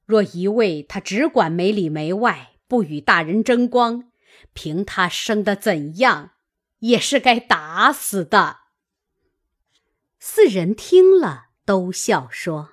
[0.06, 4.10] 若一味他只管没里没外，不与大人争光，
[4.54, 6.30] 凭他生的怎样，
[6.78, 8.60] 也是该打死的。
[10.18, 12.70] 四人听了，都笑说：“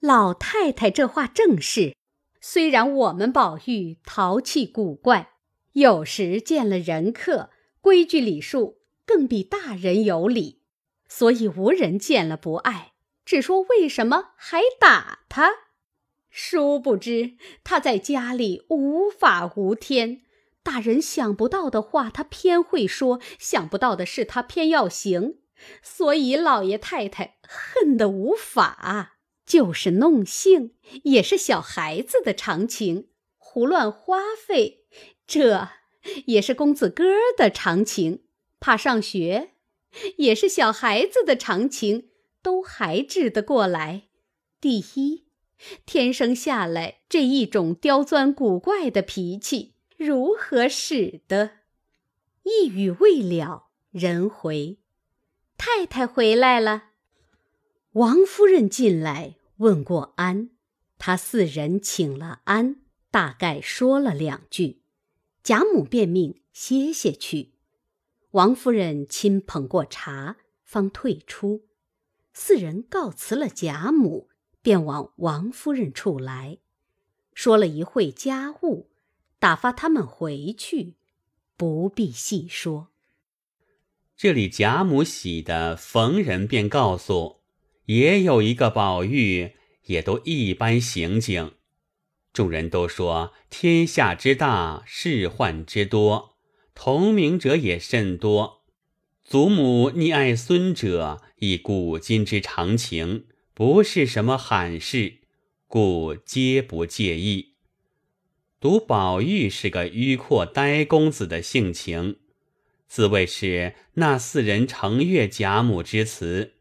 [0.00, 1.94] 老太太这话正是。
[2.40, 5.32] 虽然我们宝玉淘气古怪，
[5.72, 10.62] 有时见了人客，规矩礼数更比大人有礼，
[11.08, 12.92] 所以无人见了不爱，
[13.24, 15.52] 只说为什么还打他。”
[16.30, 20.22] 殊不知他在家里无法无天，
[20.62, 25.38] 大人想不到的话他偏会说，想不到的事他偏要行，
[25.82, 29.15] 所以老爷太太恨得无法。
[29.46, 30.74] 就是弄性，
[31.04, 33.04] 也是小孩子的常情；
[33.38, 34.84] 胡乱花费，
[35.26, 35.68] 这
[36.26, 37.04] 也是公子哥
[37.36, 38.18] 的常情；
[38.60, 39.52] 怕上学，
[40.16, 42.10] 也是小孩子的常情，
[42.42, 44.08] 都还治得过来。
[44.60, 45.26] 第一。
[45.86, 51.52] 天生下来这一种刁钻古怪的脾气，如何使得？
[52.42, 54.76] 一语未了，人回，
[55.56, 56.90] 太太回来了。
[57.96, 60.50] 王夫人进来问过安，
[60.98, 64.82] 他四人请了安，大概说了两句，
[65.42, 67.54] 贾母便命歇歇去。
[68.32, 71.64] 王夫人亲捧过茶，方退出。
[72.34, 74.28] 四人告辞了贾母。
[74.60, 76.58] 便往王夫人处来，
[77.32, 78.90] 说了一会家务，
[79.38, 80.96] 打发他们回去，
[81.56, 82.88] 不必细说。
[84.16, 87.42] 这里贾母喜的逢人便告诉，
[87.86, 89.52] 也有一个宝玉，
[89.86, 91.52] 也都一般行径。
[92.32, 96.36] 众人都说天下之大，仕宦之多，
[96.74, 98.64] 同名者也甚多，
[99.24, 103.26] 祖母溺爱孙者，亦古今之常情。
[103.54, 105.20] 不是什么罕事，
[105.66, 107.54] 故皆不介意。
[108.60, 112.16] 独宝玉是个迂阔呆公子的性情，
[112.86, 116.55] 自谓是那四人承悦贾母之词。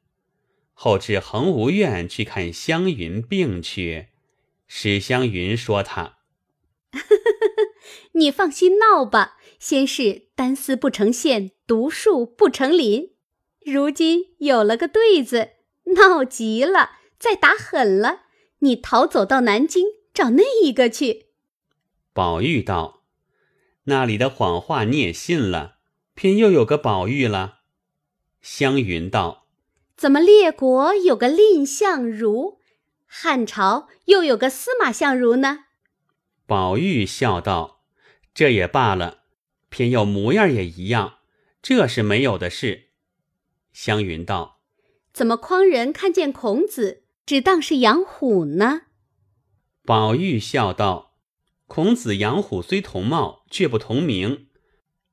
[0.76, 4.09] 后至恒芜院去看湘云病去，
[4.67, 6.19] 史湘云说他：
[8.13, 13.13] “你放心闹吧，先是单丝不成线，独树不成林，
[13.65, 15.53] 如今有了个对子。”
[15.95, 18.23] 闹极了，再打狠了，
[18.59, 21.28] 你逃走到南京找那一个去。
[22.11, 23.03] 宝玉道
[23.86, 25.76] ：“那里的谎话你也信了，
[26.15, 27.59] 偏又有个宝玉了。”
[28.41, 29.45] 湘云道
[29.96, 32.60] ：“怎么列国有个蔺相如，
[33.06, 35.66] 汉朝又有个司马相如呢？”
[36.46, 37.84] 宝玉笑道
[38.36, 39.24] ：“这也罢了，
[39.70, 41.20] 偏又模样也一样，
[41.62, 42.89] 这是没有的事。”
[43.74, 44.62] 湘云道。
[45.14, 48.82] 怎么匡人看见孔子，只当是养虎呢？
[49.86, 51.16] 宝玉笑道
[51.68, 54.48] ：“孔子养虎虽同貌，却不同名；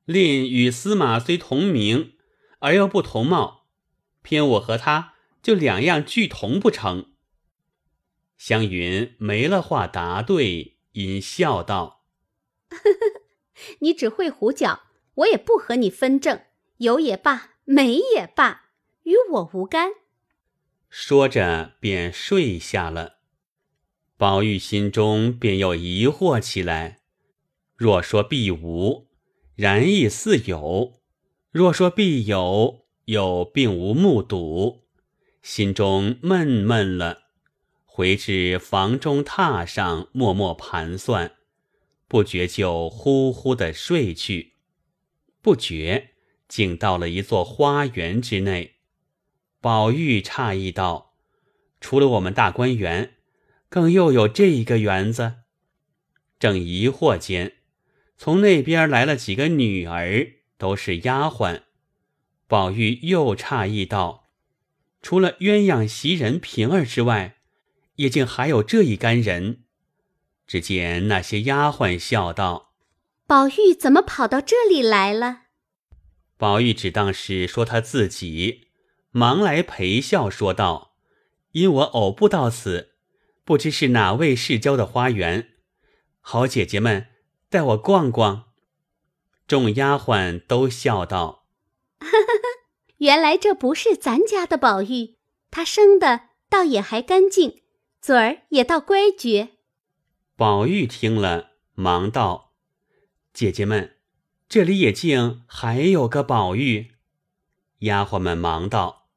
[0.05, 2.17] 蔺与司马虽同名，
[2.59, 3.62] 而又不同貌，
[4.23, 5.13] 偏我和他
[5.43, 7.11] 就两样俱同不成？”
[8.37, 12.05] 湘云没了话答对，因笑道
[13.79, 14.81] ：“你只会胡搅，
[15.15, 16.41] 我也不和你分正，
[16.77, 18.61] 有也罢，没也罢。”
[19.03, 19.91] 与我无干。
[20.89, 23.17] 说着，便睡下了。
[24.15, 27.01] 宝玉心中便又疑惑起来：
[27.75, 29.09] 若说必无，
[29.55, 31.01] 然亦似有；
[31.51, 34.83] 若说必有，又并无目睹，
[35.41, 37.23] 心中闷闷了。
[37.85, 41.33] 回至房中榻上，默默盘算，
[42.07, 44.53] 不觉就呼呼的睡去。
[45.41, 46.09] 不觉
[46.47, 48.75] 竟到了一座花园之内。
[49.59, 51.13] 宝玉诧异道
[51.79, 53.15] ：“除了我们大观园，
[53.69, 55.35] 更又有这一个园子。”
[56.39, 57.53] 正疑惑间，
[58.17, 60.27] 从那边来了几个女儿，
[60.57, 61.61] 都是丫鬟。
[62.47, 64.25] 宝玉又诧异道
[65.01, 67.37] ：“除了鸳鸯袭人、平儿之外，
[67.95, 69.63] 也竟还有这一干人。”
[70.45, 72.73] 只见那些丫鬟笑道
[73.25, 75.43] ：“宝玉怎么跑到这里来了？”
[76.37, 78.67] 宝玉只当是说他自己。
[79.15, 80.95] 忙来陪笑说道
[81.53, 82.95] ：“因我偶不到此，
[83.43, 85.49] 不知是哪位世交的花园。
[86.19, 87.09] 好姐姐们，
[87.47, 88.45] 带我逛逛。”
[89.45, 91.42] 众丫鬟都笑道
[92.97, 95.17] ：“原来这不是咱家的宝玉，
[95.51, 97.63] 他生的倒也还干净，
[98.01, 99.49] 嘴儿也倒乖觉。”
[100.35, 102.53] 宝玉听了，忙道
[103.33, 103.97] ：“姐姐们，
[104.47, 106.91] 这里也竟还有个宝玉。”
[107.79, 109.09] 丫鬟们忙道：“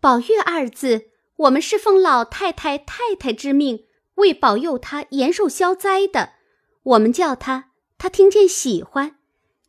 [0.00, 6.34] 宝玉二字，我们是奉老太太太太之命，为保佑他延寿消灾的。
[6.82, 9.18] 我们叫他，他听见喜欢。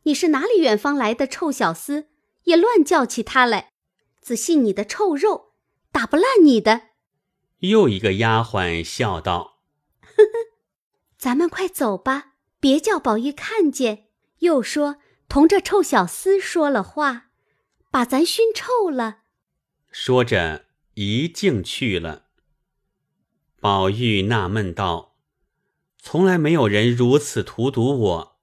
[0.02, 2.06] 你是哪里远方来的臭小厮，
[2.46, 3.74] 也乱叫起他来？
[4.20, 5.52] 仔细你的臭肉，
[5.92, 6.88] 打不烂你的。”
[7.60, 9.60] 又一个丫鬟笑道
[10.02, 10.30] ：“呵呵。”
[11.16, 14.08] 咱们快走吧，别叫宝玉看见，
[14.40, 14.96] 又说
[15.28, 17.30] 同这臭小厮说了话，
[17.90, 19.20] 把咱熏臭了。
[19.90, 22.26] 说着，一径去了。
[23.60, 25.16] 宝玉纳闷道
[25.98, 28.38] ：“从来没有人如此荼毒我，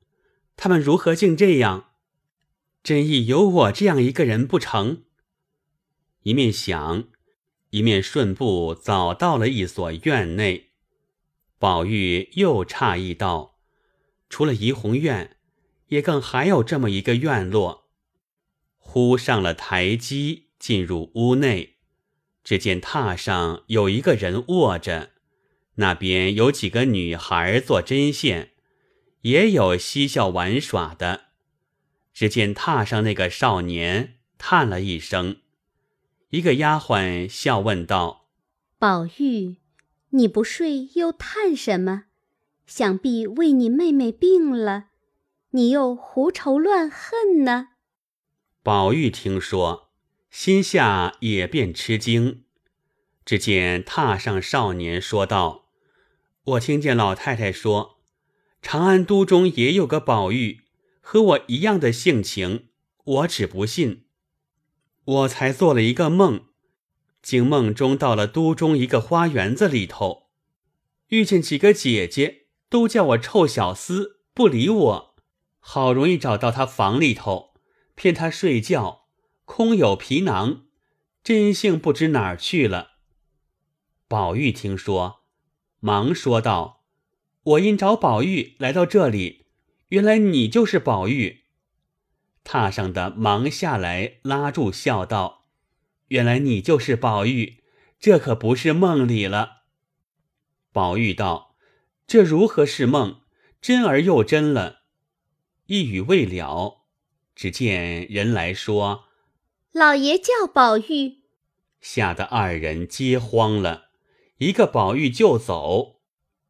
[0.58, 1.92] 他们如何竟这样？
[2.84, 5.04] 真亦有我这样一个人不成？”
[6.24, 7.06] 一面想，
[7.70, 10.72] 一面顺步早到了一所院内。
[11.58, 13.58] 宝玉又诧异道
[14.30, 15.38] ：“除了怡红院，
[15.88, 17.90] 也更还有这么一个院落。”
[18.78, 21.78] 忽上了台阶，进入屋内，
[22.44, 25.12] 只见榻上有一个人卧着，
[25.76, 28.52] 那边有几个女孩做针线，
[29.22, 31.33] 也有嬉笑玩耍的。
[32.14, 35.38] 只见榻上那个少年叹了一声，
[36.30, 38.28] 一个丫鬟笑问道
[38.78, 39.58] ：“宝玉。”
[40.16, 42.04] 你不睡又叹什么？
[42.68, 44.90] 想必为你妹妹病了，
[45.50, 47.70] 你又胡愁乱恨呢。
[48.62, 49.90] 宝玉听说，
[50.30, 52.44] 心下也便吃惊。
[53.26, 55.66] 只见榻上少年说道
[56.46, 57.98] ：“我听见老太太说，
[58.62, 60.62] 长安都中也有个宝玉，
[61.06, 62.70] 和我一样的性情，
[63.04, 64.06] 我只不信。
[65.04, 66.46] 我才做了一个梦。”
[67.22, 70.30] 竟梦中到了都中一个花园子里头，
[71.08, 75.16] 遇见几个姐姐，都叫我臭小厮，不理我。
[75.60, 77.54] 好容易找到他房里头，
[77.96, 79.06] 骗他睡觉，
[79.46, 80.66] 空有皮囊，
[81.24, 82.96] 真性不知哪儿去了。
[84.10, 85.24] 宝玉听说，
[85.80, 86.84] 忙说道
[87.44, 89.43] ：“我因找宝玉来到这里，
[89.94, 91.44] 原来你就是宝玉。”
[92.44, 95.46] 榻上的忙下来拉住，笑道。
[96.08, 97.64] 原来你就是宝玉，
[98.00, 99.62] 这可不是梦里了。
[100.72, 101.56] 宝玉道
[102.08, 103.22] ：“这如何是梦？
[103.62, 104.82] 真而又真了。”
[105.68, 106.86] 一语未了，
[107.36, 109.06] 只见人来说
[109.72, 111.20] ：“老爷叫宝玉。”
[111.82, 113.90] 吓得二人皆慌了，
[114.40, 116.02] 一个宝玉就走，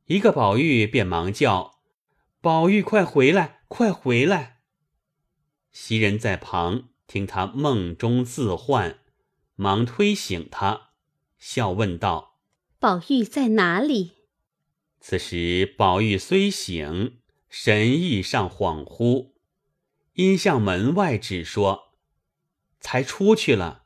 [0.06, 1.72] 一个宝玉便忙叫
[2.44, 4.58] ：“宝玉，快回来，快回来！”
[5.72, 9.00] 袭人在旁听他梦中自唤。
[9.56, 10.89] 忙推醒他，
[11.39, 12.41] 笑问道
[12.80, 14.12] ：“宝玉在哪里？”
[15.00, 19.32] 此时宝玉虽醒，神意尚恍惚，
[20.16, 21.94] 因向门外指说
[22.82, 23.84] ：“才出去了。”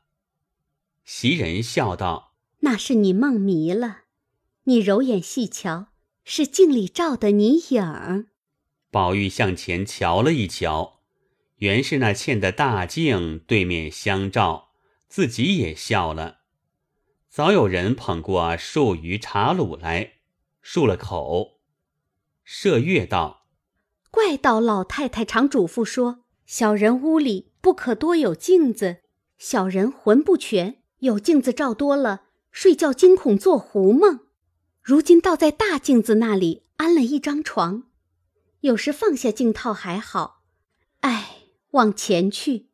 [1.06, 4.00] 袭人笑道：“那是你梦迷了，
[4.64, 5.92] 你揉眼细瞧，
[6.24, 8.26] 是镜里照的你影儿。”
[8.90, 11.00] 宝玉向前瞧了一瞧，
[11.56, 14.68] 原是那嵌的大镜对面相照。
[15.08, 16.40] 自己也笑了，
[17.30, 20.12] 早有人捧过数鱼茶卤来，
[20.62, 21.60] 漱了口。
[22.46, 23.46] 麝月道
[24.12, 28.98] ：“怪道老太太常嘱咐说，小人屋里不可多有镜子，
[29.38, 34.20] 小人魂不全，有镜子照多了，睡觉惊恐做胡梦。
[34.82, 37.84] 如今倒在大镜子那里安了一张床，
[38.60, 40.42] 有时放下镜套还好。
[41.00, 41.38] 唉，
[41.70, 42.68] 往前去，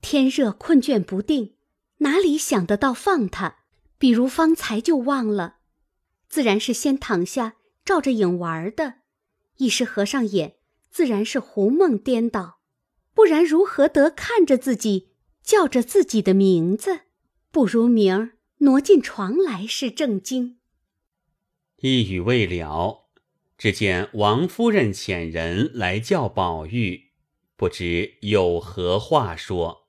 [0.00, 1.54] 天热困倦不定。”
[2.00, 3.64] 哪里想得到放他？
[3.98, 5.56] 比如方才就忘了，
[6.28, 8.98] 自然是先躺下照着影玩的。
[9.56, 10.58] 一时合上眼，
[10.92, 12.60] 自然是胡梦颠倒。
[13.12, 15.10] 不然如何得看着自己
[15.42, 17.00] 叫着自己的名字？
[17.50, 20.60] 不如明儿挪进床来是正经。
[21.78, 23.07] 一语未了，
[23.58, 27.10] 只见王夫人遣人来叫宝玉，
[27.56, 29.87] 不知有何话说。